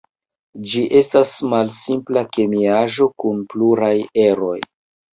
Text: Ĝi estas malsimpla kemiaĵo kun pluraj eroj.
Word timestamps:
Ĝi 0.71 0.81
estas 0.99 1.33
malsimpla 1.53 2.25
kemiaĵo 2.39 3.13
kun 3.23 3.47
pluraj 3.55 3.95
eroj. 4.29 4.61